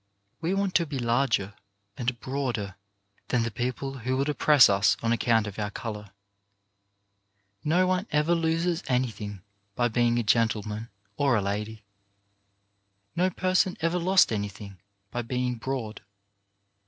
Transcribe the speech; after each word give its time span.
We 0.41 0.55
want 0.55 0.73
to 0.75 0.87
be 0.87 0.97
larger 0.97 1.53
and 1.95 2.19
broader 2.19 2.73
than 3.27 3.43
the 3.43 3.51
people 3.51 3.99
who 3.99 4.17
would 4.17 4.29
oppress 4.29 4.67
us 4.67 4.97
on 5.03 5.11
account 5.11 5.45
of 5.45 5.59
our 5.59 5.69
colour. 5.69 6.09
No 7.63 7.85
one 7.85 8.07
ever 8.09 8.33
loses 8.33 8.81
anything 8.87 9.43
by 9.75 9.89
being 9.89 10.13
a 10.17 10.21
LAST 10.23 10.33
WORDS 10.33 10.33
291 10.33 10.87
gentleman 10.87 10.89
or 11.17 11.35
a 11.37 11.41
lady. 11.43 11.83
No 13.15 13.29
person 13.29 13.77
ever 13.79 13.99
lost 13.99 14.31
anything 14.33 14.79
by 15.11 15.21
being 15.21 15.57
broad. 15.59 16.01